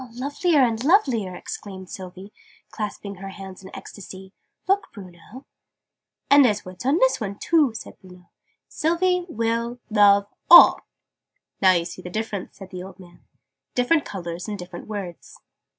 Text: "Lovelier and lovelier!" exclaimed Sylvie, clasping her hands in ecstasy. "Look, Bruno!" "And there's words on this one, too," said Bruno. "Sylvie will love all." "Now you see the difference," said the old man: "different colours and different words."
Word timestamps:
"Lovelier 0.13 0.63
and 0.63 0.83
lovelier!" 0.83 1.35
exclaimed 1.35 1.87
Sylvie, 1.91 2.33
clasping 2.71 3.17
her 3.17 3.29
hands 3.29 3.63
in 3.63 3.69
ecstasy. 3.75 4.33
"Look, 4.67 4.91
Bruno!" 4.91 5.45
"And 6.27 6.43
there's 6.43 6.65
words 6.65 6.87
on 6.87 6.97
this 6.97 7.21
one, 7.21 7.37
too," 7.37 7.75
said 7.75 7.99
Bruno. 7.99 8.31
"Sylvie 8.67 9.27
will 9.29 9.77
love 9.91 10.25
all." 10.49 10.81
"Now 11.61 11.73
you 11.73 11.85
see 11.85 12.01
the 12.01 12.09
difference," 12.09 12.57
said 12.57 12.71
the 12.71 12.81
old 12.81 12.99
man: 12.99 13.23
"different 13.75 14.03
colours 14.03 14.47
and 14.47 14.57
different 14.57 14.87
words." 14.87 15.37